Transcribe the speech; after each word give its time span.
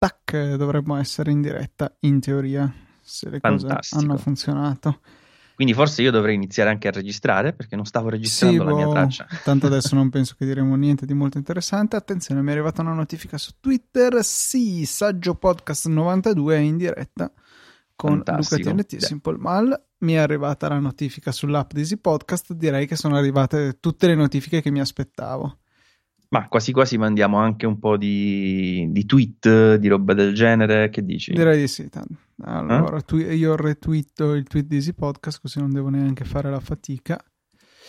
tac, 0.00 0.54
dovremmo 0.54 0.96
essere 0.96 1.30
in 1.30 1.42
diretta 1.42 1.94
in 2.00 2.20
teoria, 2.20 2.72
se 3.02 3.28
le 3.28 3.38
Fantastico. 3.38 3.76
cose 3.76 3.96
hanno 3.96 4.16
funzionato. 4.16 5.00
Quindi 5.54 5.76
forse 5.76 6.00
io 6.00 6.10
dovrei 6.10 6.34
iniziare 6.36 6.70
anche 6.70 6.88
a 6.88 6.90
registrare 6.90 7.52
perché 7.52 7.76
non 7.76 7.84
stavo 7.84 8.08
registrando 8.08 8.62
Sì, 8.62 8.68
la 8.70 8.74
mia 8.74 8.86
boh, 8.86 8.92
traccia. 8.92 9.26
tanto 9.44 9.66
adesso 9.66 9.94
non 9.94 10.08
penso 10.10 10.34
che 10.38 10.46
diremo 10.46 10.74
niente 10.74 11.04
di 11.04 11.12
molto 11.12 11.36
interessante. 11.36 11.96
Attenzione, 11.96 12.40
mi 12.40 12.48
è 12.48 12.52
arrivata 12.52 12.80
una 12.80 12.94
notifica 12.94 13.36
su 13.36 13.52
Twitter. 13.60 14.24
Sì, 14.24 14.86
Saggio 14.86 15.34
Podcast 15.34 15.84
92 15.88 16.56
è 16.56 16.60
in 16.60 16.78
diretta 16.78 17.30
con 17.94 18.14
Luca 18.16 18.32
Fantastico. 18.32 18.70
TNT 18.70 18.92
e. 18.94 19.00
Simple 19.00 19.36
Mal. 19.36 19.84
Mi 19.98 20.14
è 20.14 20.16
arrivata 20.16 20.66
la 20.68 20.78
notifica 20.78 21.30
sull'app 21.30 21.72
di 21.74 21.80
Easy 21.80 21.98
Podcast. 21.98 22.54
Direi 22.54 22.86
che 22.86 22.96
sono 22.96 23.16
arrivate 23.16 23.76
tutte 23.80 24.06
le 24.06 24.14
notifiche 24.14 24.62
che 24.62 24.70
mi 24.70 24.80
aspettavo. 24.80 25.58
Ma 26.30 26.46
quasi 26.46 26.70
quasi 26.70 26.96
mandiamo 26.96 27.38
anche 27.38 27.66
un 27.66 27.78
po' 27.80 27.96
di, 27.96 28.86
di 28.90 29.04
tweet, 29.04 29.74
di 29.76 29.88
roba 29.88 30.14
del 30.14 30.32
genere. 30.32 30.88
Che 30.88 31.04
dici? 31.04 31.32
Direi 31.32 31.58
di 31.58 31.66
sì. 31.66 31.88
tanto. 31.88 32.12
Eh? 32.12 32.44
Allora, 32.44 33.00
tu- 33.00 33.16
io 33.16 33.56
retweeto 33.56 34.34
il 34.34 34.44
tweet 34.44 34.66
di 34.66 34.76
Easy 34.76 34.92
Podcast 34.92 35.40
così 35.40 35.58
non 35.58 35.72
devo 35.72 35.88
neanche 35.88 36.24
fare 36.24 36.48
la 36.48 36.60
fatica. 36.60 37.20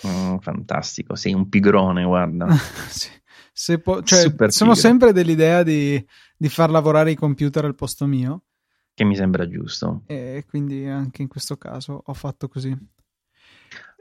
Mm, 0.08 0.38
fantastico, 0.38 1.16
sei 1.16 1.34
un 1.34 1.50
pigrone, 1.50 2.04
guarda. 2.04 2.48
Sì. 2.90 3.10
Se 3.54 3.80
po- 3.80 4.02
cioè, 4.02 4.34
sono 4.48 4.74
sempre 4.76 5.12
dell'idea 5.12 5.62
di, 5.62 6.04
di 6.36 6.50
far 6.50 6.72
lavorare 6.72 7.12
i 7.12 7.16
computer 7.16 7.66
al 7.66 7.76
posto 7.76 8.08
mio. 8.08 8.46
che 8.94 9.04
mi 9.04 9.16
sembra 9.16 9.48
giusto. 9.48 10.04
e 10.08 10.46
quindi 10.48 10.88
anche 10.88 11.22
in 11.22 11.28
questo 11.28 11.58
caso 11.58 12.02
ho 12.04 12.14
fatto 12.14 12.48
così. 12.48 12.76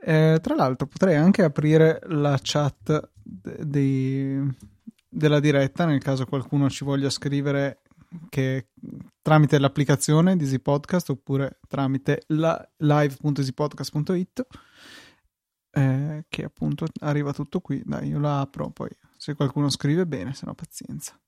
Eh, 0.02 0.38
tra 0.40 0.54
l'altro 0.54 0.86
potrei 0.86 1.16
anche 1.16 1.42
aprire 1.42 2.00
la 2.06 2.38
chat 2.40 3.10
dei- 3.22 4.42
della 5.08 5.40
diretta 5.40 5.84
nel 5.84 6.00
caso 6.00 6.24
qualcuno 6.24 6.70
ci 6.70 6.84
voglia 6.84 7.10
scrivere 7.10 7.82
che 8.28 8.68
tramite 9.20 9.58
l'applicazione 9.58 10.36
di 10.36 10.44
Easy 10.44 10.58
Podcast 10.58 11.10
oppure 11.10 11.58
tramite 11.68 12.22
la 12.28 12.68
live.easypodcast.it 12.78 14.46
eh, 15.72 16.24
che 16.28 16.44
appunto 16.44 16.86
arriva 17.00 17.32
tutto 17.32 17.60
qui. 17.60 17.82
Dai, 17.84 18.08
io 18.08 18.18
la 18.18 18.40
apro, 18.40 18.70
poi 18.70 18.90
se 19.16 19.34
qualcuno 19.34 19.68
scrive 19.68 20.06
bene, 20.06 20.34
se 20.34 20.46
no 20.46 20.54
pazienza. 20.54 21.18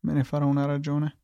Me 0.00 0.12
ne 0.12 0.24
farò 0.24 0.46
una 0.46 0.66
ragione. 0.66 1.18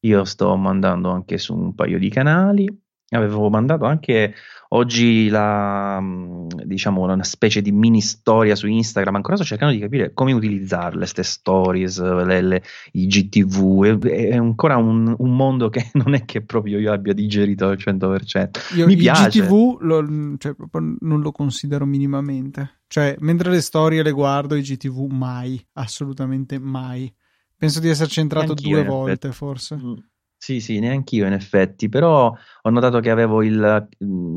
Io 0.00 0.24
sto 0.24 0.56
mandando 0.56 1.10
anche 1.10 1.38
su 1.38 1.54
un 1.54 1.74
paio 1.74 1.98
di 1.98 2.08
canali. 2.08 2.66
Avevo 3.10 3.48
mandato 3.48 3.86
anche 3.86 4.34
oggi 4.70 5.28
la, 5.28 5.98
mm, 6.00 6.48
diciamo, 6.64 7.02
una 7.02 7.24
specie 7.24 7.62
di 7.62 7.72
mini 7.72 8.02
storia 8.02 8.54
su 8.54 8.66
Instagram. 8.66 9.16
Ancora 9.16 9.36
sto 9.36 9.44
cercando 9.46 9.72
di 9.72 9.80
capire 9.80 10.12
come 10.12 10.32
utilizzarle, 10.32 10.98
queste 10.98 11.22
stories, 11.22 12.00
le- 12.00 12.42
le- 12.42 12.62
i 12.92 13.06
GTV. 13.06 13.84
È, 13.84 14.28
è 14.28 14.36
ancora 14.36 14.76
un, 14.76 15.14
un 15.16 15.36
mondo 15.36 15.70
che 15.70 15.90
non 15.94 16.14
è 16.14 16.24
che 16.26 16.42
proprio 16.42 16.78
io 16.78 16.92
abbia 16.92 17.14
digerito 17.14 17.66
al 17.68 17.78
100%. 17.78 18.76
Io 18.76 18.86
Mi 18.86 18.96
piace. 18.96 19.40
GTV 19.40 19.80
lo- 19.80 20.36
cioè, 20.36 20.54
non 21.00 21.20
lo 21.20 21.32
considero 21.32 21.86
minimamente. 21.86 22.80
Cioè, 22.88 23.16
mentre 23.20 23.50
le 23.50 23.60
storie 23.62 24.02
le 24.02 24.12
guardo, 24.12 24.54
i 24.54 24.62
GTV 24.62 25.10
mai, 25.10 25.62
assolutamente 25.74 26.58
mai. 26.58 27.10
Penso 27.56 27.80
di 27.80 27.88
esserci 27.88 28.20
entrato 28.20 28.54
Neanch'io, 28.54 28.76
due 28.76 28.84
volte, 28.84 29.32
forse. 29.32 29.76
Mm, 29.76 29.94
Sì, 30.40 30.60
sì, 30.60 30.78
neanch'io 30.78 31.26
in 31.26 31.32
effetti, 31.32 31.88
però 31.88 32.32
ho 32.62 32.70
notato 32.70 33.00
che 33.00 33.10
avevo 33.10 33.42
il- 33.42 33.88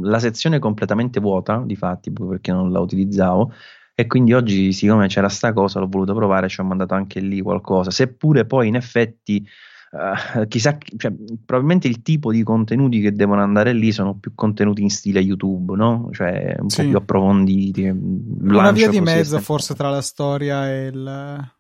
la 0.02 0.20
sezione 0.20 0.58
completamente 0.60 1.20
vuota, 1.20 1.62
di 1.64 1.76
fatti, 1.76 2.12
perché 2.12 2.52
non 2.52 2.72
la 2.72 2.80
utilizzavo, 2.80 3.54
e 3.94 4.08
quindi 4.08 4.34
oggi, 4.34 4.74
siccome 4.74 5.08
c'era 5.08 5.30
sta 5.30 5.54
cosa, 5.54 5.80
l'ho 5.80 5.88
voluto 5.88 6.16
provare, 6.16 6.50
ci 6.50 6.60
ho 6.60 6.64
mandato 6.64 6.96
anche 6.96 7.20
lì 7.20 7.40
qualcosa, 7.42 7.92
seppure 7.92 8.46
poi 8.46 8.68
in 8.70 8.76
effetti, 8.76 9.46
eh, 9.92 10.48
chissà, 10.48 10.76
cioè, 10.98 11.14
probabilmente 11.46 11.88
il 11.88 12.02
tipo 12.02 12.32
di 12.32 12.42
contenuti 12.42 13.00
che 13.00 13.12
devono 13.12 13.42
andare 13.44 13.72
lì 13.74 13.92
sono 13.92 14.16
più 14.16 14.32
contenuti 14.34 14.82
in 14.82 14.90
stile 14.90 15.20
YouTube, 15.20 15.76
no? 15.76 16.10
Cioè 16.12 16.56
un 16.60 16.70
Sì. 16.70 16.82
po' 16.82 16.88
più 16.88 16.98
approfonditi. 16.98 17.84
Una 17.86 18.72
via 18.72 18.90
di 18.90 19.02
mezzo, 19.02 19.40
forse, 19.40 19.76
tra 19.76 19.90
la 19.90 20.02
storia 20.02 20.68
e 20.68 20.88
il. 20.88 21.52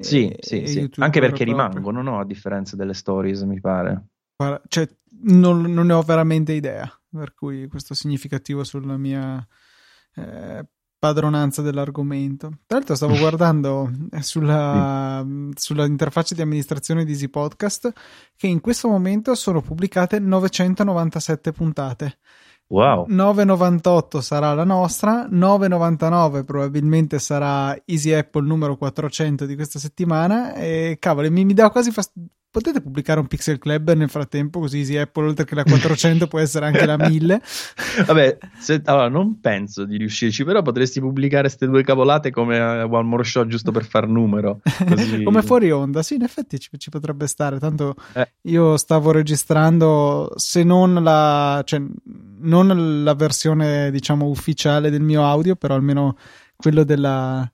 Sì, 0.00 0.34
sì, 0.40 0.66
sì. 0.66 0.78
YouTube 0.80 1.04
Anche 1.04 1.20
perché 1.20 1.44
proprio. 1.44 1.68
rimangono, 1.68 2.02
no? 2.02 2.20
A 2.20 2.24
differenza 2.24 2.76
delle 2.76 2.94
stories, 2.94 3.42
mi 3.42 3.60
pare. 3.60 4.06
Guarda, 4.36 4.62
Cioè, 4.68 4.88
non, 5.22 5.60
non 5.62 5.86
ne 5.86 5.92
ho 5.92 6.02
veramente 6.02 6.52
idea, 6.52 6.90
per 7.10 7.34
cui 7.34 7.68
questo 7.68 7.92
è 7.92 7.96
significativo 7.96 8.64
sulla 8.64 8.96
mia 8.96 9.46
eh, 10.14 10.64
padronanza 10.98 11.62
dell'argomento. 11.62 12.48
Tra 12.66 12.78
l'altro 12.78 12.94
stavo 12.94 13.16
guardando 13.18 13.90
eh, 14.10 14.22
sulla, 14.22 15.26
sulla 15.54 15.86
interfaccia 15.86 16.34
di 16.34 16.42
amministrazione 16.42 17.04
di 17.04 17.12
Easy 17.12 17.28
Podcast 17.28 17.92
che 18.36 18.46
in 18.46 18.60
questo 18.60 18.88
momento 18.88 19.34
sono 19.34 19.60
pubblicate 19.60 20.18
997 20.20 21.52
puntate. 21.52 22.18
Wow. 22.70 23.08
9,98 23.08 24.20
sarà 24.20 24.54
la 24.54 24.62
nostra, 24.62 25.26
9,99 25.28 26.44
probabilmente 26.44 27.18
sarà 27.18 27.76
Easy 27.84 28.12
Apple 28.12 28.46
numero 28.46 28.76
400 28.76 29.44
di 29.44 29.56
questa 29.56 29.80
settimana 29.80 30.54
e 30.54 30.96
cavolo, 31.00 31.28
mi, 31.32 31.44
mi 31.44 31.52
dà 31.52 31.68
quasi 31.70 31.90
fastidio. 31.90 32.30
Potete 32.50 32.80
pubblicare 32.80 33.20
un 33.20 33.28
Pixel 33.28 33.58
Club 33.58 33.92
nel 33.92 34.08
frattempo 34.08 34.58
così 34.58 34.78
Easy 34.78 34.96
Apple 34.96 35.26
oltre 35.28 35.44
che 35.44 35.54
la 35.54 35.62
400 35.62 36.26
può 36.26 36.40
essere 36.40 36.66
anche 36.66 36.84
la 36.84 36.96
1000 36.96 37.40
Vabbè, 38.06 38.38
se- 38.58 38.80
allora 38.86 39.08
non 39.08 39.38
penso 39.40 39.84
di 39.84 39.96
riuscirci, 39.96 40.42
però 40.42 40.60
potresti 40.60 40.98
pubblicare 40.98 41.42
queste 41.42 41.66
due 41.68 41.84
cavolate 41.84 42.30
come 42.32 42.56
eh, 42.56 42.82
One 42.82 43.08
More 43.08 43.22
Show 43.22 43.46
giusto 43.46 43.70
per 43.70 43.84
far 43.84 44.08
numero. 44.08 44.60
Come 45.24 45.42
fuori 45.42 45.70
onda 45.70 46.02
sì 46.02 46.14
in 46.16 46.22
effetti 46.22 46.58
ci, 46.58 46.70
ci 46.76 46.90
potrebbe 46.90 47.26
stare 47.28 47.58
tanto 47.60 47.94
Eh. 48.14 48.28
io 48.42 48.76
stavo 48.76 49.12
registrando 49.12 50.32
se 50.34 50.64
non 50.64 51.02
la 51.04 51.62
cioè 51.64 51.80
non 52.40 53.04
la 53.04 53.14
versione 53.14 53.90
diciamo 53.92 54.26
ufficiale 54.26 54.90
del 54.90 55.02
mio 55.02 55.24
audio 55.24 55.54
però 55.54 55.74
almeno 55.74 56.16
quello 56.56 56.82
della 56.84 57.48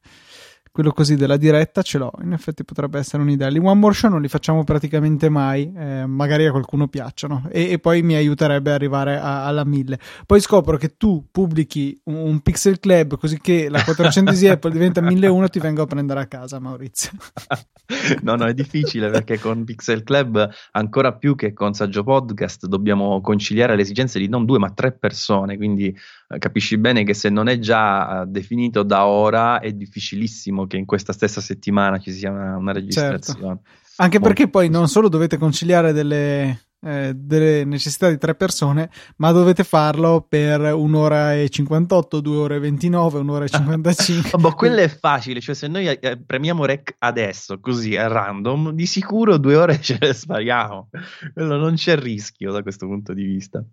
quello 0.77 0.93
così 0.93 1.17
della 1.17 1.39
diretta 1.39 1.81
ce 1.81 1.97
l'ho. 1.97 2.13
In 2.23 2.35
effetti 2.35 2.63
potrebbe 2.63 2.99
essere 2.99 3.23
un'idea. 3.23 3.49
Li 3.49 3.59
one 3.59 3.81
more 3.81 3.95
show 3.95 4.11
non 4.11 4.21
li 4.21 4.29
facciamo 4.29 4.63
praticamente 4.63 5.31
mai 5.31 5.73
eh, 5.75 6.05
magari 6.05 6.45
a 6.45 6.51
qualcuno 6.51 6.87
piacciono. 6.87 7.49
E, 7.51 7.71
e 7.71 7.79
poi 7.79 8.03
mi 8.03 8.15
aiuterebbe 8.15 8.69
ad 8.69 8.75
arrivare 8.75 9.19
a- 9.19 9.47
alla 9.47 9.65
1000 9.65 9.99
poi 10.27 10.39
scopro 10.39 10.77
che 10.77 10.99
tu 10.99 11.29
pubblichi 11.33 11.99
un, 12.05 12.17
un 12.17 12.41
pixel 12.41 12.79
club 12.79 13.17
così 13.17 13.41
che 13.41 13.71
la 13.71 13.83
400 13.83 14.33
di 14.33 14.49
Apple 14.49 14.71
diventa 14.71 15.01
1001 15.01 15.49
ti 15.49 15.61
vengo 15.61 15.81
a 15.81 15.87
prendere 15.87 16.21
a 16.21 16.27
casa 16.27 16.59
Maurizio. 16.59 17.13
No, 18.23 18.35
no, 18.35 18.47
è 18.47 18.55
difficile 18.55 19.11
perché 19.11 19.39
con 19.39 19.63
Pixel 19.65 20.03
Club, 20.03 20.49
ancora 20.73 21.15
più 21.15 21.37
che 21.37 21.53
con 21.53 21.73
Saggio 21.73 22.03
Podcast, 22.03 22.67
dobbiamo 22.67 23.21
conciliare 23.21 23.77
le 23.77 23.83
esigenze 23.83 24.19
di 24.19 24.29
non 24.29 24.45
due 24.45 24.59
ma 24.59 24.73
tre 24.73 24.91
persone. 24.91 25.57
Quindi 25.57 25.97
eh, 26.29 26.39
capisci 26.39 26.79
bene 26.79 27.05
che 27.05 27.15
se 27.15 27.29
non 27.29 27.47
è 27.47 27.61
già 27.61 28.23
eh, 28.23 28.27
definito 28.27 28.83
da 28.83 29.07
ora, 29.07 29.61
è 29.61 29.73
difficilissimo 29.73 30.66
che 30.67 30.77
in 30.77 30.85
questa 30.85 31.13
stessa 31.13 31.41
settimana 31.41 31.99
ci 31.99 32.13
sia 32.13 32.31
una, 32.31 32.57
una 32.57 32.73
registrazione. 32.73 33.61
Anche 33.99 34.19
Molto 34.19 34.35
perché 34.35 34.51
poi 34.51 34.67
così. 34.67 34.79
non 34.79 34.89
solo 34.89 35.09
dovete 35.09 35.39
conciliare 35.39 35.93
delle, 35.93 36.67
eh, 36.81 37.13
delle 37.15 37.65
necessità 37.65 38.09
di 38.09 38.19
tre 38.19 38.35
persone, 38.35 38.91
ma 39.17 39.33
dovete 39.33 39.65
farlo 39.65 40.27
per 40.29 40.61
un'ora 40.75 41.35
e 41.35 41.49
58, 41.49 42.21
due 42.21 42.37
ore 42.37 42.57
e 42.57 42.59
29, 42.61 43.19
un'ora 43.19 43.45
e 43.45 43.49
55. 43.49 44.31
Vabbè, 44.39 44.55
quello 44.55 44.81
è 44.81 44.89
facile, 44.89 45.41
cioè 45.41 45.55
se 45.55 45.67
noi 45.67 45.87
eh, 45.87 46.19
premiamo 46.19 46.65
rec 46.65 46.95
adesso, 46.99 47.59
così 47.59 47.97
a 47.97 48.07
random, 48.07 48.73
di 48.73 48.87
sicuro 48.87 49.39
due 49.39 49.57
ore 49.57 49.81
ce 49.83 49.97
le 49.99 50.13
spariamo. 50.13 50.91
Quello 51.33 51.57
non 51.57 51.75
c'è 51.75 51.97
rischio 51.99 52.53
da 52.53 52.63
questo 52.63 52.87
punto 52.87 53.15
di 53.15 53.25
vista. 53.25 53.65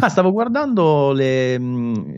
Ah, 0.00 0.08
stavo 0.08 0.32
guardando 0.32 1.12
le, 1.12 1.58
mh, 1.58 2.12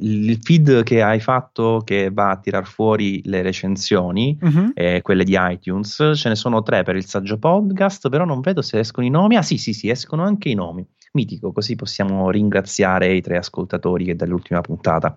il 0.00 0.38
feed 0.42 0.82
che 0.82 1.02
hai 1.02 1.20
fatto 1.20 1.82
che 1.84 2.10
va 2.10 2.30
a 2.30 2.36
tirar 2.38 2.66
fuori 2.66 3.20
le 3.24 3.42
recensioni, 3.42 4.36
Mhm. 4.40 4.72
eh, 4.74 5.00
quelle 5.02 5.24
di 5.24 5.36
iTunes. 5.38 6.12
Ce 6.14 6.28
ne 6.28 6.34
sono 6.34 6.62
tre 6.62 6.82
per 6.82 6.96
il 6.96 7.06
saggio 7.06 7.38
podcast, 7.38 8.08
però 8.08 8.24
non 8.24 8.40
vedo 8.40 8.62
se 8.62 8.78
escono 8.78 9.06
i 9.06 9.10
nomi. 9.10 9.36
Ah, 9.36 9.42
sì, 9.42 9.56
sì, 9.58 9.72
sì, 9.72 9.88
escono 9.88 10.22
anche 10.24 10.48
i 10.48 10.54
nomi. 10.54 10.86
Mitico, 11.12 11.52
così 11.52 11.76
possiamo 11.76 12.30
ringraziare 12.30 13.12
i 13.14 13.20
tre 13.20 13.36
ascoltatori 13.36 14.04
che 14.06 14.16
dall'ultima 14.16 14.60
puntata 14.62 15.16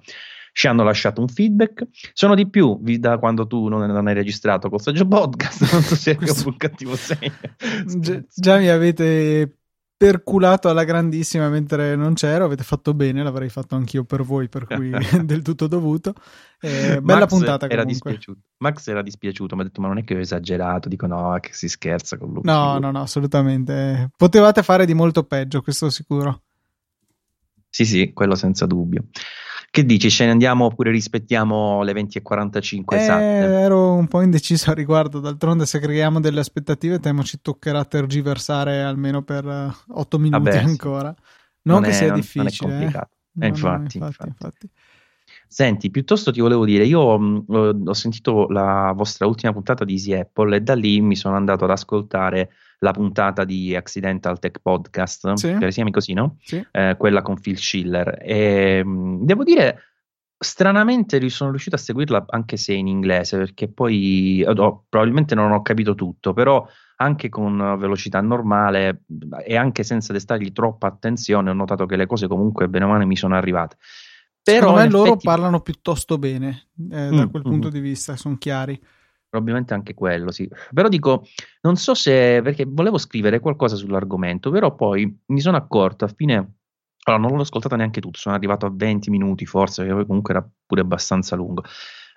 ci 0.52 0.68
hanno 0.68 0.84
lasciato 0.84 1.22
un 1.22 1.28
feedback. 1.28 1.88
Sono 2.14 2.36
di 2.36 2.50
più 2.50 2.80
vi- 2.82 3.00
da 3.00 3.18
quando 3.18 3.46
tu 3.48 3.68
non, 3.68 3.86
non 3.90 4.08
hai 4.08 4.14
registrato 4.14 4.70
col 4.70 4.82
saggio 4.82 5.06
podcast. 5.08 5.60
Non 5.72 5.82
so 5.82 5.96
se 5.96 6.12
è 6.12 6.18
un 6.46 6.58
cattivo 6.58 6.96
segno. 6.96 7.32
Gi- 7.86 8.26
già 8.34 8.58
mi 8.58 8.68
avete 8.70 9.58
perculato 9.98 10.70
alla 10.70 10.84
grandissima 10.84 11.48
mentre 11.50 11.96
non 11.96 12.14
c'ero, 12.14 12.46
avete 12.46 12.64
fatto 12.64 12.94
bene, 12.94 13.24
l'avrei 13.24 13.50
fatto 13.50 13.76
anch'io 13.76 14.04
per 14.04 14.24
voi, 14.24 14.50
per 14.50 14.66
cui 14.66 14.92
del 15.24 15.42
tutto 15.42 15.68
dovuto. 15.68 16.14
Eh, 16.60 17.02
bella 17.02 17.26
puntata 17.26 17.68
era. 17.70 17.86
Max 18.58 18.88
era 18.88 19.02
dispiaciuto, 19.02 19.56
mi 19.56 19.62
ha 19.62 19.66
detto: 19.66 19.82
Ma 19.82 19.88
non 19.88 19.98
è 19.98 20.04
che 20.04 20.16
ho 20.16 20.20
esagerato. 20.20 20.90
Dico: 20.90 21.08
No, 21.08 21.38
che 21.40 21.54
si 21.54 21.68
scherza 21.70 22.18
con 22.18 22.32
lui. 22.32 22.42
No, 22.44 22.78
no, 22.80 22.92
no, 22.92 23.02
assolutamente. 23.02 24.12
Potevate 24.16 24.64
fare 24.64 24.86
di 24.86 24.94
molto 24.94 25.24
peggio, 25.24 25.62
questo 25.62 25.90
sicuro. 25.90 26.42
Sì, 27.70 27.86
sì, 27.86 28.14
quello 28.14 28.36
senza 28.36 28.66
dubbio. 28.66 29.08
Che 29.76 29.86
dici? 29.86 30.10
Ce 30.10 30.24
ne 30.24 30.32
andiamo 30.32 30.64
oppure 30.64 30.90
rispettiamo 30.90 31.84
le 31.84 31.92
20.45 31.92 32.84
eh, 32.96 32.96
esatte? 32.96 33.24
Ero 33.24 33.92
un 33.92 34.08
po' 34.08 34.22
indeciso 34.22 34.70
al 34.70 34.78
riguardo. 34.78 35.20
D'altronde, 35.20 35.66
se 35.66 35.80
creiamo 35.80 36.22
delle 36.22 36.40
aspettative, 36.40 37.00
temo 37.02 37.24
ci 37.24 37.40
toccherà 37.42 37.84
tergiversare 37.84 38.82
almeno 38.82 39.22
per 39.24 39.46
8 39.90 40.18
minuti 40.18 40.44
Vabbè, 40.46 40.60
ancora. 40.60 41.14
Non 41.64 41.82
Non, 41.82 41.82
che 41.84 41.90
è- 41.90 41.92
sia 41.92 42.08
non- 42.08 42.12
non 42.12 42.20
è 42.20 42.22
difficile. 42.22 42.70
eh. 42.70 42.72
complicato. 42.78 43.10
No, 43.34 43.46
Eh, 43.46 43.50
no, 43.50 43.54
infatti, 43.56 43.98
infatti, 43.98 43.98
infatti. 43.98 44.28
infatti. 44.30 44.70
Senti, 45.48 45.90
piuttosto 45.90 46.32
ti 46.32 46.40
volevo 46.40 46.64
dire, 46.64 46.86
io 46.86 47.20
mh, 47.20 47.44
ho 47.50 47.76
ho 47.86 47.94
sentito 47.94 48.48
la 48.48 48.94
vostra 48.96 49.28
ultima 49.28 49.52
puntata 49.52 49.84
di 49.84 49.92
Easy 49.94 50.14
Apple 50.14 50.56
e 50.56 50.62
da 50.62 50.74
lì 50.74 51.02
mi 51.02 51.18
sono 51.18 51.36
andato 51.36 51.66
ad 51.66 51.72
ascoltare 51.72 52.52
la 52.80 52.92
puntata 52.92 53.44
di 53.46 53.76
Accidental 53.76 54.40
Tech 54.40 54.60
Podcast, 54.62 55.34
Sì. 55.34 55.54
che 55.58 55.68
si 55.68 55.76
chiami 55.76 55.92
così, 55.92 56.14
no? 56.14 56.38
Sì. 56.42 56.66
Eh, 56.72 56.96
quella 56.98 57.22
con 57.22 57.40
Phil 57.40 57.58
Schiller. 57.58 58.20
E, 58.22 58.84
mh, 58.84 59.26
devo 59.26 59.44
dire, 59.44 59.80
stranamente 60.38 61.28
sono 61.30 61.50
riuscito 61.52 61.76
a 61.76 61.80
seguirla 61.80 62.26
anche 62.30 62.58
se 62.58 62.74
in 62.74 62.88
inglese, 62.88 63.38
perché 63.38 63.68
poi 63.72 64.44
oh, 64.46 64.86
probabilmente 64.90 65.36
non 65.36 65.52
ho 65.52 65.62
capito 65.62 65.96
tutto, 65.96 66.34
però 66.34 66.68
anche 66.98 67.30
con 67.30 67.58
velocità 67.78 68.22
normale 68.22 69.04
e 69.46 69.56
anche 69.58 69.84
senza 69.84 70.14
destargli 70.14 70.52
troppa 70.52 70.88
attenzione, 70.88 71.50
ho 71.50 71.54
notato 71.54 71.86
che 71.86 71.96
le 71.98 72.06
cose 72.06 72.28
comunque 72.28 72.70
bene 72.70 72.86
o 72.86 72.90
male 72.90 73.06
mi 73.06 73.16
sono 73.18 73.36
arrivate. 73.36 73.78
Però 74.42 74.60
Secondo 74.68 74.80
me 74.82 74.90
loro 74.90 75.08
effetti- 75.10 75.26
parlano 75.26 75.60
piuttosto 75.62 76.18
bene 76.20 76.68
eh, 76.92 77.10
da 77.10 77.26
Mm, 77.26 77.30
quel 77.30 77.42
mm. 77.46 77.50
punto 77.50 77.70
di 77.70 77.80
vista, 77.80 78.16
sono 78.16 78.38
chiari. 78.38 78.80
Probabilmente 79.36 79.74
anche 79.74 79.94
quello, 79.94 80.32
sì. 80.32 80.50
Però 80.74 80.88
dico, 80.88 81.26
non 81.62 81.76
so 81.76 81.94
se, 81.94 82.40
perché 82.42 82.64
volevo 82.66 82.98
scrivere 82.98 83.42
qualcosa 83.42 83.76
sull'argomento, 83.76 84.50
però 84.50 84.74
poi 84.74 85.24
mi 85.26 85.42
sono 85.42 85.58
accorto 85.58 86.06
a 86.06 86.08
fine, 86.08 86.36
allora 87.04 87.22
non 87.28 87.36
l'ho 87.36 87.42
ascoltata 87.42 87.76
neanche 87.76 88.00
tutto, 88.00 88.18
sono 88.18 88.34
arrivato 88.34 88.66
a 88.66 88.72
20 88.74 89.10
minuti 89.10 89.46
forse, 89.46 89.84
perché 89.84 90.06
comunque 90.06 90.34
era 90.34 90.50
pure 90.66 90.82
abbastanza 90.82 91.36
lungo. 91.36 91.64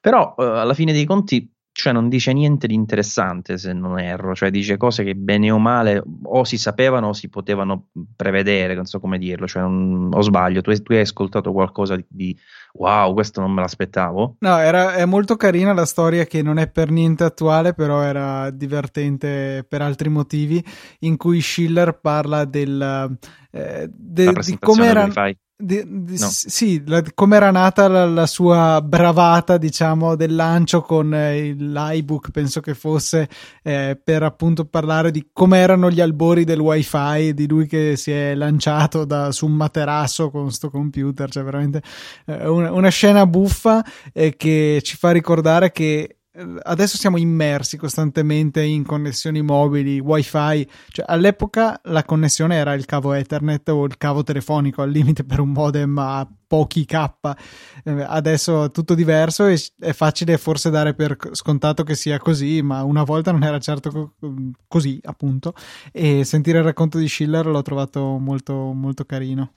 Però 0.00 0.36
eh, 0.38 0.44
alla 0.44 0.74
fine 0.74 0.92
dei 0.92 1.04
conti, 1.04 1.52
cioè 1.78 1.92
non 1.92 2.08
dice 2.08 2.32
niente 2.32 2.66
di 2.66 2.74
interessante 2.74 3.56
se 3.56 3.72
non 3.72 4.00
erro, 4.00 4.34
cioè 4.34 4.50
dice 4.50 4.76
cose 4.76 5.04
che 5.04 5.14
bene 5.14 5.48
o 5.52 5.58
male 5.60 6.02
o 6.24 6.42
si 6.42 6.58
sapevano 6.58 7.08
o 7.08 7.12
si 7.12 7.28
potevano 7.28 7.90
prevedere, 8.16 8.74
non 8.74 8.84
so 8.84 8.98
come 8.98 9.16
dirlo, 9.16 9.46
cioè 9.46 9.62
non- 9.62 10.08
o 10.12 10.20
sbaglio, 10.20 10.60
tu, 10.60 10.70
hai- 10.70 10.82
tu 10.82 10.92
hai 10.92 11.00
ascoltato 11.00 11.52
qualcosa 11.52 11.94
di, 11.94 12.04
di 12.08 12.36
wow, 12.72 13.14
questo 13.14 13.40
non 13.40 13.52
me 13.52 13.60
l'aspettavo? 13.60 14.34
No, 14.40 14.58
era, 14.58 14.94
è 14.94 15.04
molto 15.04 15.36
carina 15.36 15.72
la 15.72 15.86
storia 15.86 16.24
che 16.24 16.42
non 16.42 16.58
è 16.58 16.68
per 16.68 16.90
niente 16.90 17.22
attuale, 17.22 17.74
però 17.74 18.02
era 18.02 18.50
divertente 18.50 19.64
per 19.68 19.80
altri 19.80 20.08
motivi, 20.08 20.60
in 21.00 21.16
cui 21.16 21.40
Schiller 21.40 22.00
parla 22.00 22.44
del, 22.44 23.16
eh, 23.52 23.88
de- 23.88 24.32
di 24.32 24.58
come 24.58 24.86
era... 24.86 25.06
di- 25.60 25.82
di- 26.04 26.18
No. 26.18 26.28
Sì, 26.30 26.84
come 27.14 27.36
era 27.36 27.50
nata 27.50 27.88
la, 27.88 28.06
la 28.06 28.26
sua 28.26 28.80
bravata, 28.80 29.58
diciamo, 29.58 30.14
del 30.14 30.36
lancio 30.36 30.82
con 30.82 31.12
eh, 31.12 31.52
l'iBook, 31.52 32.30
penso 32.30 32.60
che 32.60 32.74
fosse 32.74 33.28
eh, 33.64 34.00
per 34.02 34.22
appunto 34.22 34.64
parlare 34.66 35.10
di 35.10 35.30
come 35.32 35.58
erano 35.58 35.90
gli 35.90 36.00
albori 36.00 36.44
del 36.44 36.60
wifi, 36.60 37.34
di 37.34 37.48
lui 37.48 37.66
che 37.66 37.96
si 37.96 38.12
è 38.12 38.36
lanciato 38.36 39.04
da, 39.04 39.32
su 39.32 39.46
un 39.46 39.52
materasso 39.54 40.30
con 40.30 40.52
sto 40.52 40.70
computer, 40.70 41.28
cioè 41.28 41.42
veramente 41.42 41.82
eh, 42.26 42.46
una, 42.46 42.70
una 42.72 42.88
scena 42.90 43.26
buffa 43.26 43.84
eh, 44.12 44.36
che 44.36 44.80
ci 44.84 44.96
fa 44.96 45.10
ricordare 45.10 45.72
che 45.72 46.17
adesso 46.62 46.96
siamo 46.96 47.16
immersi 47.16 47.76
costantemente 47.76 48.62
in 48.62 48.84
connessioni 48.84 49.42
mobili, 49.42 49.98
wifi, 49.98 50.68
cioè 50.90 51.04
all'epoca 51.06 51.80
la 51.84 52.04
connessione 52.04 52.56
era 52.56 52.74
il 52.74 52.84
cavo 52.84 53.12
Ethernet 53.12 53.68
o 53.70 53.84
il 53.84 53.96
cavo 53.96 54.22
telefonico 54.22 54.82
al 54.82 54.90
limite 54.90 55.24
per 55.24 55.40
un 55.40 55.50
modem 55.50 55.98
a 55.98 56.28
pochi 56.46 56.84
K. 56.84 57.10
Eh, 57.84 58.04
Adesso 58.06 58.64
è 58.64 58.70
tutto 58.70 58.94
diverso 58.94 59.46
e 59.46 59.60
è 59.78 59.92
facile 59.92 60.38
forse 60.38 60.70
dare 60.70 60.94
per 60.94 61.16
scontato 61.32 61.82
che 61.82 61.94
sia 61.94 62.18
così, 62.18 62.62
ma 62.62 62.82
una 62.84 63.02
volta 63.02 63.32
non 63.32 63.42
era 63.42 63.58
certo 63.58 63.90
co- 63.90 64.14
così, 64.66 64.98
appunto. 65.02 65.54
E 65.92 66.24
sentire 66.24 66.58
il 66.58 66.64
racconto 66.64 66.98
di 66.98 67.08
Schiller 67.08 67.46
l'ho 67.46 67.62
trovato 67.62 68.18
molto, 68.18 68.54
molto 68.72 69.04
carino. 69.04 69.54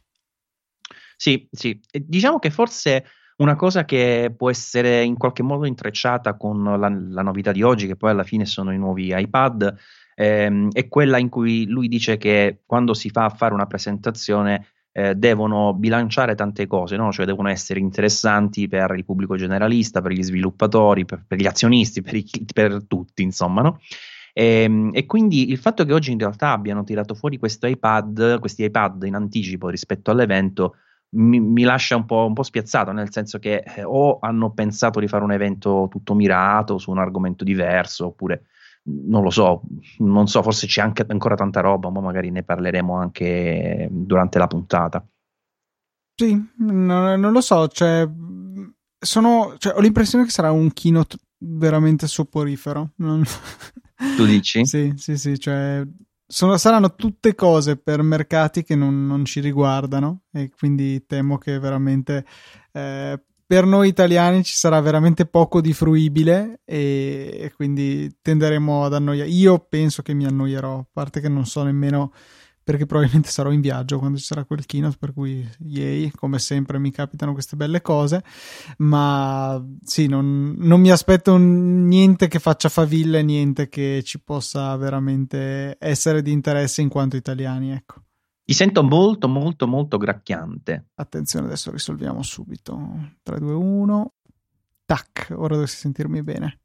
Sì, 1.16 1.48
sì. 1.51 1.80
Diciamo 1.92 2.39
che 2.39 2.50
forse 2.50 3.06
una 3.41 3.55
cosa 3.55 3.85
che 3.85 4.31
può 4.38 4.49
essere 4.49 5.01
in 5.01 5.17
qualche 5.17 5.41
modo 5.41 5.65
intrecciata 5.65 6.35
con 6.35 6.63
la, 6.63 6.89
la 6.89 7.21
novità 7.23 7.51
di 7.51 7.63
oggi, 7.63 7.88
che 7.88 7.95
poi 7.95 8.11
alla 8.11 8.23
fine 8.23 8.45
sono 8.45 8.71
i 8.71 8.77
nuovi 8.77 9.11
iPad, 9.13 9.75
ehm, 10.15 10.71
è 10.71 10.88
quella 10.88 11.17
in 11.17 11.29
cui 11.29 11.65
lui 11.65 11.88
dice 11.88 12.17
che 12.17 12.61
quando 12.65 12.93
si 12.93 13.09
fa 13.09 13.25
a 13.25 13.29
fare 13.29 13.53
una 13.53 13.65
presentazione 13.65 14.67
eh, 14.93 15.15
devono 15.15 15.73
bilanciare 15.73 16.35
tante 16.35 16.67
cose, 16.67 16.97
no? 16.97 17.11
Cioè 17.11 17.25
devono 17.25 17.49
essere 17.49 17.79
interessanti 17.79 18.67
per 18.67 18.93
il 18.95 19.05
pubblico 19.05 19.35
generalista, 19.35 20.01
per 20.01 20.11
gli 20.11 20.21
sviluppatori, 20.21 21.05
per, 21.05 21.23
per 21.25 21.39
gli 21.39 21.47
azionisti, 21.47 22.01
per, 22.01 22.15
i- 22.15 22.29
per 22.53 22.85
tutti, 22.85 23.23
insomma, 23.23 23.61
no? 23.61 23.79
E, 24.33 24.89
e 24.93 25.05
quindi 25.05 25.49
il 25.49 25.57
fatto 25.57 25.83
che 25.83 25.93
oggi 25.93 26.11
in 26.11 26.19
realtà 26.19 26.51
abbiano 26.51 26.83
tirato 26.83 27.15
fuori 27.15 27.38
questo 27.38 27.67
iPad, 27.67 28.39
questi 28.39 28.63
iPad 28.63 29.03
in 29.03 29.15
anticipo 29.15 29.69
rispetto 29.69 30.11
all'evento, 30.11 30.75
mi, 31.13 31.40
mi 31.40 31.63
lascia 31.63 31.96
un 31.96 32.06
po', 32.06 32.25
un 32.25 32.34
po' 32.34 32.44
spiazzato, 32.44 32.92
nel 32.92 33.12
senso 33.12 33.40
che 33.40 33.63
eh, 33.75 33.84
o 33.84 34.19
hanno 34.19 34.52
pensato 34.52 35.00
di 35.00 35.08
fare 35.08 35.24
un 35.24 35.31
evento 35.31 35.88
tutto 35.90 36.13
mirato 36.13 36.78
su 36.78 36.92
un 36.92 37.00
argomento 37.00 37.44
diverso, 37.44 38.08
oppure 38.08 38.46
non 38.84 39.22
lo 39.22 39.30
so, 39.30 39.62
non 40.00 40.28
so, 40.28 40.42
forse 40.42 40.66
c'è 40.68 40.81
anche 40.81 41.06
ancora 41.08 41.36
tanta 41.36 41.62
roba, 41.62 41.90
ma 41.90 42.02
magari 42.02 42.31
ne 42.31 42.44
parleremo 42.44 42.96
anche 42.96 43.88
durante 43.92 44.40
la 44.40 44.48
puntata. 44.48 45.06
Sì, 46.16 46.40
non, 46.58 47.19
non 47.19 47.31
lo 47.31 47.42
so, 47.42 47.68
cioè, 47.68 48.08
sono, 49.00 49.56
cioè, 49.58 49.75
ho 49.75 49.80
l'impressione 49.80 50.24
che 50.24 50.31
sarà 50.31 50.52
un 50.52 50.72
keynote 50.72 51.18
veramente 51.38 52.08
soporifero. 52.08 52.92
Non- 52.98 53.24
Tu 54.16 54.25
dici? 54.25 54.63
Sì, 54.66 54.94
sì, 54.96 55.18
sì, 55.18 55.40
cioè 55.40 55.84
sono- 56.31 56.57
saranno 56.57 56.95
tutte 56.95 57.36
cose 57.36 57.75
per 57.78 58.01
mercati 58.01 58.63
che 58.63 58.75
non, 58.75 59.06
non 59.06 59.25
ci 59.25 59.42
riguardano 59.42 60.22
e 60.31 60.50
quindi 60.57 61.06
temo 61.06 61.38
che 61.38 61.60
veramente 61.60 62.25
eh, 62.72 63.22
per 63.45 63.66
noi 63.66 63.89
italiani 63.89 64.44
ci 64.44 64.56
sarà 64.56 64.80
veramente 64.80 65.25
poco 65.25 65.60
di 65.60 65.74
fruibile 65.74 66.62
e, 66.63 67.38
e 67.42 67.51
quindi 67.54 68.19
tenderemo 68.22 68.86
ad 68.86 68.94
annoiare. 68.94 69.30
Io 69.30 69.60
penso 69.68 70.01
che 70.01 70.13
mi 70.13 70.25
annoierò, 70.25 70.80
a 70.80 70.86
parte 70.89 71.19
che 71.19 71.28
non 71.28 71.45
so 71.45 71.62
nemmeno 71.63 72.13
perché 72.63 72.86
probabilmente 72.86 73.30
sarò 73.31 73.52
in 73.52 73.62
viaggio 73.62 74.00
quando 74.00 74.18
ci 74.18 74.25
sarà 74.25 74.46
quel 74.46 74.66
keynote, 74.66 74.98
per 75.00 75.13
cui 75.13 75.48
yay, 75.60 76.12
come 76.12 76.40
sempre 76.40 76.80
mi 76.80 76.92
capitano 76.92 77.34
queste 77.34 77.56
belle 77.56 77.81
cose, 77.81 78.24
ma 78.78 79.63
sì, 79.84 80.08
non, 80.08 80.56
non 80.58 80.80
mi 80.80 80.92
aspetto 80.92 81.38
niente 81.38 82.28
che 82.28 82.40
faccia 82.40 82.69
faville, 82.69 83.22
niente 83.24 83.68
che 83.68 84.02
ci 84.04 84.22
possa 84.22 84.75
veramente 84.78 85.78
essere 85.80 86.22
di 86.22 86.31
interesse 86.31 86.81
in 86.81 86.90
quanto 86.90 87.16
italiani, 87.16 87.72
ecco. 87.72 88.03
Ti 88.44 88.53
sento 88.53 88.84
molto, 88.84 89.30
molto, 89.30 89.65
molto 89.65 89.98
gracchiante. 89.98 90.89
Attenzione, 90.96 91.46
adesso 91.46 91.72
risolviamo 91.72 92.22
subito. 92.22 93.13
3, 93.24 93.39
2, 93.39 93.53
1. 93.53 94.13
Tac, 94.84 95.34
ora 95.38 95.53
dovresti 95.53 95.77
sentirmi 95.77 96.22
bene. 96.22 96.61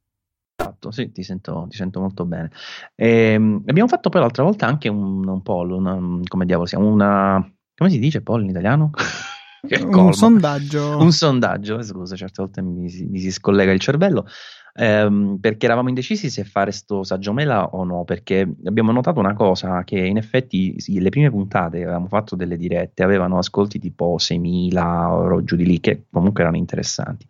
Esatto, 0.59 0.91
sì, 0.91 1.13
ti 1.13 1.23
sento, 1.23 1.67
ti 1.69 1.77
sento 1.77 2.01
molto 2.01 2.25
bene. 2.25 2.51
Ehm, 2.95 3.63
abbiamo 3.67 3.89
fatto 3.89 4.09
poi 4.09 4.23
l'altra 4.23 4.43
volta 4.43 4.67
anche 4.67 4.89
un, 4.89 5.27
un 5.27 5.43
poll, 5.43 5.71
una, 5.71 5.99
come 6.27 6.47
diavolo 6.47 6.67
siamo, 6.67 6.91
una... 6.91 7.47
come 7.75 7.91
si 7.91 7.99
dice 7.99 8.23
poll 8.23 8.43
in 8.43 8.51
italiano? 8.51 8.91
Un 9.69 10.13
sondaggio. 10.13 10.97
Un 10.99 11.11
sondaggio, 11.11 11.79
eh, 11.79 11.83
scusa, 11.83 12.15
certe 12.15 12.41
volte 12.41 12.63
mi 12.63 12.89
si, 12.89 13.05
mi 13.07 13.19
si 13.19 13.33
scollega 13.33 13.73
il 13.73 13.81
cervello, 13.81 14.25
ehm, 14.75 15.39
perché 15.41 15.67
eravamo 15.67 15.89
indecisi 15.89 16.31
se 16.31 16.45
fare 16.45 16.71
sto 16.71 17.03
saggio 17.03 17.33
mela 17.33 17.71
o 17.71 17.83
no, 17.83 18.05
perché 18.05 18.49
abbiamo 18.65 18.93
notato 18.93 19.19
una 19.19 19.35
cosa, 19.35 19.83
che 19.83 19.99
in 19.99 20.19
effetti 20.19 20.79
sì, 20.79 21.01
le 21.01 21.09
prime 21.09 21.31
puntate 21.31 21.79
che 21.79 21.85
avevamo 21.85 22.07
fatto 22.07 22.37
delle 22.37 22.57
dirette 22.57 23.03
avevano 23.03 23.39
ascolti 23.39 23.81
tipo 23.81 24.17
6.000 24.19 25.11
o 25.11 25.43
giù 25.43 25.57
di 25.57 25.67
lì, 25.67 25.81
che 25.81 26.05
comunque 26.11 26.43
erano 26.43 26.59
interessanti. 26.59 27.27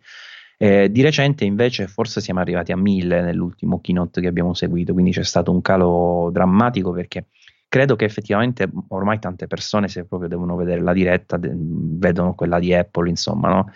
Eh, 0.59 0.89
di 0.91 1.01
recente 1.03 1.45
invece 1.45 1.85
forse 1.87 2.19
siamo 2.19 2.39
arrivati 2.39 2.71
a 2.71 2.77
1000 2.77 3.21
nell'ultimo 3.21 3.79
keynote 3.79 4.21
che 4.21 4.27
abbiamo 4.27 4.53
seguito, 4.55 4.93
quindi 4.93 5.11
c'è 5.11 5.23
stato 5.23 5.51
un 5.51 5.61
calo 5.61 6.29
drammatico 6.31 6.91
perché 6.91 7.27
credo 7.67 7.95
che 7.95 8.05
effettivamente 8.05 8.67
ormai 8.89 9.19
tante 9.19 9.45
persone 9.45 9.87
se 9.87 10.05
proprio 10.05 10.29
devono 10.29 10.55
vedere 10.55 10.81
la 10.81 10.93
diretta 10.93 11.37
de- 11.37 11.53
vedono 11.55 12.33
quella 12.33 12.57
di 12.59 12.73
Apple, 12.73 13.09
insomma, 13.09 13.49
no? 13.49 13.71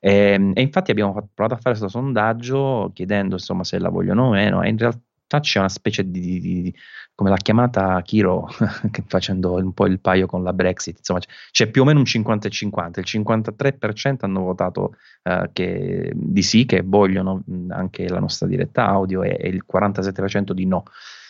E, 0.00 0.52
e 0.54 0.60
infatti 0.60 0.90
abbiamo 0.90 1.12
fatto- 1.12 1.30
provato 1.34 1.54
a 1.56 1.60
fare 1.62 1.76
questo 1.76 1.88
sondaggio 1.98 2.90
chiedendo 2.94 3.34
insomma 3.34 3.64
se 3.64 3.78
la 3.78 3.88
vogliono 3.88 4.26
o 4.26 4.30
meno 4.30 4.62
e 4.62 4.68
in 4.68 4.78
realtà 4.78 5.00
c'è 5.40 5.58
una 5.58 5.68
specie 5.68 6.10
di, 6.10 6.40
di- 6.40 6.62
di- 6.62 6.74
come 7.14 7.30
l'ha 7.30 7.36
chiamata 7.36 8.00
Kiro 8.02 8.48
facendo 9.06 9.54
un 9.54 9.72
po' 9.72 9.86
il 9.86 10.00
paio 10.00 10.26
con 10.26 10.42
la 10.42 10.52
Brexit 10.52 10.98
insomma 10.98 11.18
c'è, 11.18 11.28
c'è 11.50 11.70
più 11.70 11.82
o 11.82 11.84
meno 11.84 11.98
un 11.98 12.04
50 12.04 12.48
e 12.48 12.50
50 12.50 13.00
il 13.00 13.06
53% 13.08 14.16
hanno 14.20 14.42
votato 14.42 14.94
eh, 15.22 15.50
che, 15.52 16.12
di 16.14 16.42
sì 16.42 16.64
che 16.64 16.82
vogliono 16.84 17.42
anche 17.68 18.08
la 18.08 18.20
nostra 18.20 18.46
diretta 18.46 18.86
audio 18.86 19.22
e, 19.22 19.36
e 19.38 19.48
il 19.48 19.64
47% 19.70 20.52
di 20.52 20.66
no. 20.66 20.84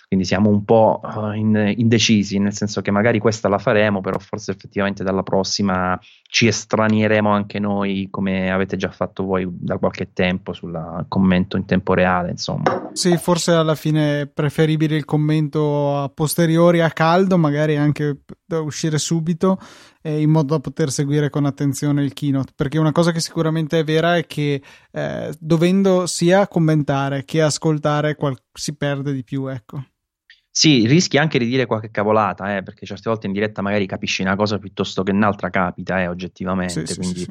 Quindi 0.06 0.24
siamo 0.24 0.48
un 0.48 0.64
po' 0.64 1.02
eh, 1.04 1.36
in- 1.36 1.74
indecisi, 1.76 2.38
nel 2.38 2.54
senso 2.54 2.80
che 2.80 2.90
magari 2.90 3.18
questa 3.18 3.48
la 3.48 3.58
faremo, 3.58 4.00
però 4.00 4.18
forse 4.18 4.52
effettivamente 4.52 5.04
dalla 5.04 5.22
prossima 5.22 5.98
ci 6.30 6.46
estranieremo 6.46 7.30
anche 7.30 7.58
noi 7.58 8.08
come 8.10 8.50
avete 8.52 8.76
già 8.76 8.90
fatto 8.90 9.24
voi 9.24 9.48
da 9.50 9.78
qualche 9.78 10.12
tempo 10.12 10.52
sul 10.52 11.06
commento 11.08 11.56
in 11.56 11.64
tempo 11.64 11.94
reale 11.94 12.30
insomma. 12.30 12.90
Sì 12.92 13.16
forse 13.16 13.52
alla 13.52 13.74
fine 13.74 14.20
è 14.20 14.26
preferibile 14.26 14.94
il 14.94 15.06
commento 15.06 15.96
a 15.96 16.10
posteriori 16.10 16.82
a 16.82 16.90
caldo 16.90 17.38
magari 17.38 17.78
anche 17.78 18.18
da 18.44 18.60
uscire 18.60 18.98
subito 18.98 19.58
eh, 20.02 20.20
in 20.20 20.28
modo 20.28 20.54
da 20.54 20.60
poter 20.60 20.90
seguire 20.90 21.30
con 21.30 21.46
attenzione 21.46 22.04
il 22.04 22.12
keynote. 22.12 22.52
Perché 22.54 22.78
una 22.78 22.92
cosa 22.92 23.10
che 23.10 23.20
sicuramente 23.20 23.78
è 23.78 23.84
vera 23.84 24.16
è 24.16 24.26
che 24.26 24.62
eh, 24.92 25.34
dovendo 25.40 26.06
sia 26.06 26.46
commentare 26.46 27.24
che 27.24 27.40
ascoltare 27.40 28.16
qual- 28.16 28.36
si 28.52 28.76
perde 28.76 29.14
di 29.14 29.24
più 29.24 29.46
ecco 29.46 29.82
sì, 30.50 30.86
rischi 30.86 31.18
anche 31.18 31.38
di 31.38 31.46
dire 31.46 31.66
qualche 31.66 31.90
cavolata, 31.90 32.56
eh, 32.56 32.62
perché 32.62 32.86
certe 32.86 33.08
volte 33.08 33.26
in 33.26 33.32
diretta 33.32 33.62
magari 33.62 33.86
capisci 33.86 34.22
una 34.22 34.36
cosa 34.36 34.58
piuttosto 34.58 35.02
che 35.02 35.12
un'altra 35.12 35.50
capita, 35.50 36.00
eh, 36.00 36.08
oggettivamente, 36.08 36.86
sì, 36.86 36.96
quindi 36.96 37.18
sì, 37.20 37.24
sì. 37.24 37.30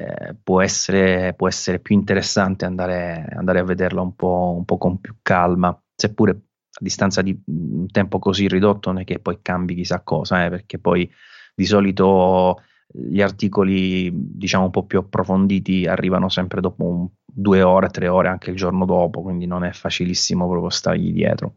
Eh, 0.00 0.36
può, 0.42 0.60
essere, 0.60 1.34
può, 1.34 1.48
essere, 1.48 1.80
più 1.80 1.94
interessante 1.94 2.64
andare, 2.64 3.26
andare 3.34 3.58
a 3.58 3.64
vederla 3.64 4.00
un 4.00 4.14
po', 4.14 4.54
un 4.56 4.64
po', 4.64 4.78
con 4.78 5.00
più 5.00 5.16
calma, 5.22 5.76
seppure 5.94 6.30
a 6.30 6.78
distanza 6.78 7.22
di 7.22 7.36
un 7.46 7.86
tempo 7.90 8.18
così 8.18 8.46
ridotto 8.46 8.92
non 8.92 9.00
è 9.00 9.04
che 9.04 9.18
poi 9.18 9.38
cambi 9.42 9.74
chissà 9.74 10.00
cosa, 10.02 10.44
eh, 10.44 10.50
perché 10.50 10.78
poi 10.78 11.10
di 11.54 11.64
solito 11.64 12.62
gli 12.90 13.20
articoli 13.20 14.10
diciamo 14.14 14.66
un 14.66 14.70
po' 14.70 14.86
più 14.86 14.98
approfonditi 14.98 15.86
arrivano 15.86 16.28
sempre 16.28 16.60
dopo 16.60 16.84
un, 16.84 17.08
due 17.24 17.62
ore, 17.62 17.88
tre 17.88 18.08
ore, 18.08 18.28
anche 18.28 18.50
il 18.50 18.56
giorno 18.56 18.84
dopo, 18.84 19.22
quindi 19.22 19.46
non 19.46 19.64
è 19.64 19.72
facilissimo 19.72 20.48
proprio 20.48 20.70
stargli 20.70 21.12
dietro. 21.12 21.56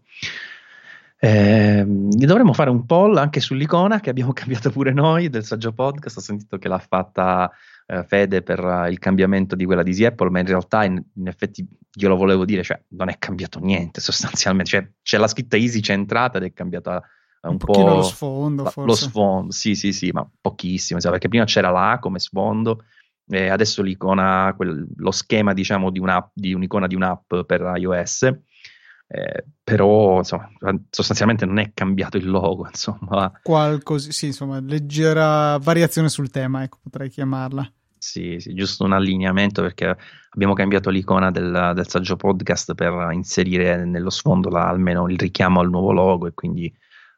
Eh, 1.23 1.83
dovremmo 1.85 2.51
fare 2.51 2.71
un 2.71 2.83
poll 2.87 3.15
anche 3.17 3.41
sull'icona 3.41 3.99
che 3.99 4.09
abbiamo 4.09 4.33
cambiato 4.33 4.71
pure 4.71 4.91
noi 4.91 5.29
del 5.29 5.45
saggio 5.45 5.71
podcast. 5.71 6.17
Ho 6.17 6.21
sentito 6.21 6.57
che 6.57 6.67
l'ha 6.67 6.79
fatta 6.79 7.51
eh, 7.85 8.03
Fede 8.03 8.41
per 8.41 8.87
il 8.89 8.97
cambiamento 8.97 9.55
di 9.55 9.65
quella 9.65 9.83
di 9.83 10.03
Apple, 10.03 10.31
ma 10.31 10.39
in 10.39 10.47
realtà 10.47 10.83
in, 10.83 10.99
in, 11.13 11.27
effetti 11.27 11.63
io 11.93 12.07
lo 12.07 12.15
volevo 12.15 12.43
dire, 12.43 12.63
cioè 12.63 12.81
non 12.89 13.09
è 13.09 13.17
cambiato 13.19 13.59
niente 13.59 14.01
sostanzialmente. 14.01 14.71
Cioè, 14.71 14.91
c'è 15.03 15.19
la 15.19 15.27
scritta 15.27 15.57
Easy 15.57 15.79
centrata 15.81 16.39
ed 16.39 16.45
è 16.45 16.53
cambiata 16.53 16.97
eh, 16.97 17.47
un, 17.47 17.51
un 17.51 17.57
po' 17.59 17.87
lo 17.87 18.01
sfondo. 18.01 18.63
Forse. 18.63 18.87
Lo 18.87 18.95
sfondo, 18.95 19.51
sì, 19.51 19.75
sì, 19.75 19.93
sì, 19.93 20.09
ma 20.09 20.27
pochissimo. 20.41 20.99
Cioè, 20.99 21.11
perché 21.11 21.27
prima 21.27 21.45
c'era 21.45 21.69
la 21.69 21.91
A 21.91 21.99
come 21.99 22.17
sfondo. 22.17 22.85
E 23.27 23.47
adesso 23.47 23.83
l'icona, 23.83 24.55
quel, 24.57 24.87
lo 24.95 25.11
schema 25.11 25.53
diciamo 25.53 25.91
di, 25.91 25.99
un'app, 25.99 26.31
di 26.33 26.51
un'icona 26.55 26.87
di 26.87 26.95
un'app 26.95 27.41
per 27.45 27.73
iOS 27.75 28.27
eh, 29.13 29.43
però 29.61 30.19
insomma, 30.19 30.49
sostanzialmente 30.89 31.45
non 31.45 31.59
è 31.59 31.71
cambiato 31.73 32.15
il 32.15 32.29
logo, 32.29 32.65
insomma. 32.71 33.31
Qualcosa, 33.43 34.09
sì, 34.11 34.27
insomma, 34.27 34.59
leggera 34.61 35.57
variazione 35.57 36.07
sul 36.07 36.29
tema, 36.29 36.63
ecco, 36.63 36.79
potrei 36.81 37.09
chiamarla. 37.09 37.69
Sì, 37.97 38.37
sì, 38.39 38.53
giusto 38.53 38.85
un 38.85 38.93
allineamento 38.93 39.61
perché 39.61 39.95
abbiamo 40.29 40.53
cambiato 40.53 40.89
l'icona 40.89 41.29
del, 41.29 41.73
del 41.75 41.87
saggio 41.87 42.15
podcast 42.15 42.73
per 42.73 43.09
inserire 43.11 43.85
nello 43.85 44.09
sfondo 44.09 44.49
la, 44.49 44.67
almeno 44.67 45.07
il 45.07 45.19
richiamo 45.19 45.59
al 45.59 45.69
nuovo 45.69 45.91
logo 45.91 46.25
e 46.25 46.33
quindi 46.33 46.73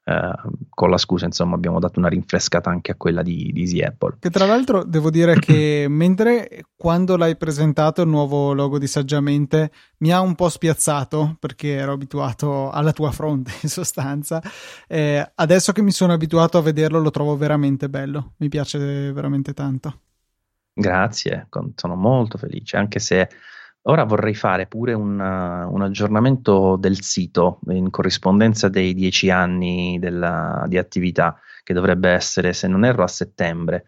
eh, 0.05 0.31
con 0.69 0.89
la 0.89 0.97
scusa, 0.97 1.25
insomma, 1.25 1.55
abbiamo 1.55 1.79
dato 1.79 1.99
una 1.99 2.09
rinfrescata 2.09 2.69
anche 2.69 2.91
a 2.91 2.95
quella 2.95 3.21
di, 3.21 3.51
di 3.53 3.61
Easy 3.61 3.81
Apple. 3.81 4.17
Che 4.19 4.29
tra 4.29 4.45
l'altro 4.45 4.83
devo 4.83 5.09
dire 5.09 5.39
che 5.39 5.85
mentre 5.89 6.65
quando 6.75 7.15
l'hai 7.15 7.37
presentato 7.37 8.01
il 8.01 8.09
nuovo 8.09 8.53
logo 8.53 8.77
di 8.77 8.87
Saggiamente 8.87 9.71
mi 9.99 10.11
ha 10.11 10.19
un 10.19 10.35
po' 10.35 10.49
spiazzato 10.49 11.37
perché 11.39 11.75
ero 11.75 11.93
abituato 11.93 12.69
alla 12.69 12.91
tua 12.91 13.11
fronte 13.11 13.51
in 13.61 13.69
sostanza, 13.69 14.41
eh, 14.87 15.31
adesso 15.35 15.71
che 15.71 15.81
mi 15.81 15.91
sono 15.91 16.11
abituato 16.11 16.57
a 16.57 16.61
vederlo 16.61 16.99
lo 16.99 17.11
trovo 17.11 17.37
veramente 17.37 17.87
bello, 17.87 18.33
mi 18.37 18.49
piace 18.49 19.13
veramente 19.13 19.53
tanto. 19.53 19.99
Grazie, 20.73 21.47
sono 21.75 21.95
molto 21.95 22.37
felice, 22.37 22.77
anche 22.77 22.99
se 22.99 23.29
Ora 23.85 24.05
vorrei 24.05 24.33
fare 24.33 24.65
pure 24.65 24.93
un, 24.93 25.19
un, 25.19 25.81
aggiornamento 25.81 26.77
del 26.77 27.01
sito 27.01 27.59
in 27.67 27.89
corrispondenza 27.89 28.69
dei 28.69 28.93
dieci 28.93 29.29
anni 29.29 29.97
della, 29.99 30.63
di 30.67 30.77
attività, 30.77 31.37
che 31.63 31.73
dovrebbe 31.73 32.09
essere, 32.09 32.53
se 32.53 32.67
non 32.69 32.85
erro, 32.85 33.03
a 33.03 33.07
settembre. 33.07 33.85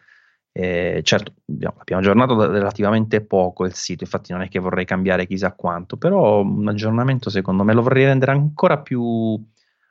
Eh, 0.52 1.02
certo, 1.04 1.34
abbiamo 1.78 2.02
aggiornato 2.02 2.52
relativamente 2.52 3.22
poco 3.22 3.66
il 3.66 3.74
sito, 3.74 4.04
infatti 4.04 4.34
non 4.34 4.42
è 4.42 4.50
che 4.50 4.60
vorrei 4.60 4.86
cambiare 4.86 5.28
chissà 5.28 5.54
quanto, 5.54 5.96
però 5.98 6.42
un 6.42 6.68
aggiornamento 6.68 7.30
secondo 7.30 7.64
me 7.64 7.74
lo 7.74 7.82
vorrei 7.82 8.06
rendere 8.06 8.32
ancora 8.32 8.80
più, 8.80 9.42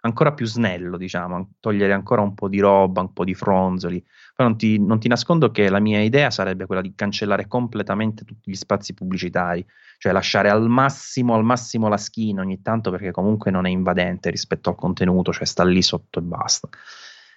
ancora 0.05 0.33
più 0.33 0.47
snello, 0.47 0.97
diciamo, 0.97 1.55
togliere 1.61 1.93
ancora 1.93 2.21
un 2.21 2.35
po' 2.35 2.49
di 2.49 2.61
roba, 2.61 3.01
un 3.01 3.13
po' 3.13 3.25
di 3.25 3.35
fronzoli. 3.35 4.03
Poi 4.35 4.47
non 4.47 4.57
ti, 4.57 4.79
non 4.79 4.99
ti 4.99 5.09
nascondo 5.09 5.51
che 5.51 5.69
la 5.71 5.81
mia 5.81 6.01
idea 6.01 6.31
sarebbe 6.31 6.67
quella 6.67 6.83
di 6.83 6.95
cancellare 6.95 7.47
completamente 7.47 8.25
tutti 8.25 8.51
gli 8.51 8.55
spazi 8.55 8.93
pubblicitari, 8.93 9.65
cioè 9.99 10.13
lasciare 10.13 10.51
al 10.51 10.69
massimo, 10.69 11.35
al 11.35 11.45
massimo 11.45 11.89
la 11.89 11.97
skin 11.97 12.39
ogni 12.39 12.61
tanto 12.61 12.91
perché 12.91 13.13
comunque 13.13 13.51
non 13.51 13.67
è 13.67 13.71
invadente 13.71 14.31
rispetto 14.31 14.69
al 14.71 14.77
contenuto, 14.77 15.33
cioè 15.33 15.47
sta 15.47 15.65
lì 15.65 15.83
sotto 15.83 16.19
e 16.19 16.23
basta. 16.23 16.69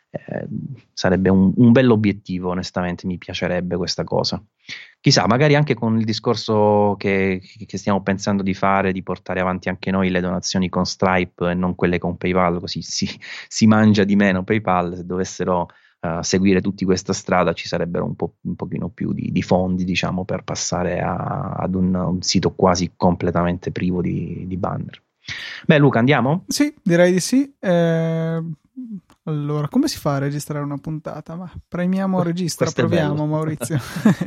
Eh, 0.09 0.47
sarebbe 0.93 1.29
un, 1.29 1.53
un 1.55 1.71
bell'obiettivo, 1.71 2.49
onestamente 2.49 3.07
mi 3.07 3.17
piacerebbe 3.17 3.77
questa 3.77 4.03
cosa. 4.03 4.41
Chissà, 4.99 5.27
magari 5.27 5.55
anche 5.55 5.73
con 5.73 5.97
il 5.97 6.03
discorso 6.03 6.95
che, 6.97 7.41
che, 7.65 7.77
stiamo 7.77 8.01
pensando 8.01 8.43
di 8.43 8.53
fare, 8.53 8.91
di 8.91 9.03
portare 9.03 9.39
avanti 9.39 9.69
anche 9.69 9.91
noi 9.91 10.09
le 10.09 10.19
donazioni 10.19 10.69
con 10.69 10.85
Stripe 10.85 11.51
e 11.51 11.53
non 11.53 11.75
quelle 11.75 11.99
con 11.99 12.17
PayPal, 12.17 12.59
così 12.59 12.81
si, 12.81 13.07
si 13.47 13.67
mangia 13.67 14.03
di 14.03 14.15
meno 14.15 14.43
PayPal. 14.43 14.95
Se 14.95 15.05
dovessero 15.05 15.69
uh, 16.01 16.21
seguire 16.21 16.61
tutta 16.61 16.85
questa 16.85 17.13
strada 17.13 17.53
ci 17.53 17.67
sarebbero 17.67 18.05
un, 18.05 18.15
po', 18.15 18.35
un 18.41 18.55
pochino 18.55 18.89
più 18.89 19.13
di, 19.13 19.31
di 19.31 19.41
fondi 19.41 19.83
diciamo 19.83 20.25
per 20.25 20.43
passare 20.43 20.99
a, 20.99 21.53
ad 21.57 21.75
un, 21.75 21.93
un, 21.93 22.21
sito 22.21 22.53
quasi 22.53 22.93
completamente 22.95 23.71
privo 23.71 24.01
di, 24.01 24.45
di, 24.47 24.57
banner. 24.57 25.01
Beh 25.65 25.77
Luca 25.77 25.99
andiamo? 25.99 26.43
sì 26.47 26.73
direi 26.81 27.11
di 27.11 27.19
sì. 27.19 27.53
Eh, 27.59 28.41
allora 29.27 29.67
come 29.67 29.87
si 29.87 29.97
fa 29.97 30.15
a 30.15 30.19
registrare 30.19 30.63
una 30.63 30.77
puntata? 30.77 31.35
ma 31.35 31.51
premiamo 31.67 32.21
registra 32.21 32.69
proviamo 32.69 33.25
Maurizio 33.25 33.77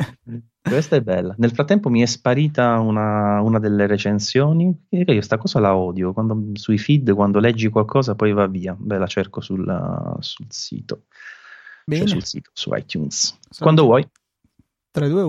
questa 0.62 0.97
è 0.97 1.00
bella 1.00 1.35
nel 1.38 1.52
frattempo 1.52 1.88
mi 1.88 2.02
è 2.02 2.07
sparita 2.07 2.78
una, 2.78 3.40
una 3.40 3.59
delle 3.59 3.87
recensioni 3.87 4.87
io 4.88 5.23
sta 5.23 5.38
cosa 5.38 5.59
la 5.59 5.75
odio 5.75 6.12
quando, 6.12 6.50
sui 6.54 6.78
feed 6.78 7.12
quando 7.14 7.38
leggi 7.38 7.69
qualcosa 7.69 8.14
poi 8.14 8.33
va 8.33 8.47
via 8.47 8.76
beh 8.78 8.99
la 8.99 9.07
cerco 9.07 9.40
sul, 9.40 10.16
sul 10.21 10.47
sito 10.49 11.04
Bene. 11.90 12.07
Cioè 12.07 12.09
sul 12.09 12.25
sito, 12.25 12.50
su 12.52 12.73
iTunes. 12.75 13.38
Quando 13.59 13.83
vuoi. 13.83 14.09
3, 14.92 15.09
2, 15.09 15.23
1. 15.23 15.28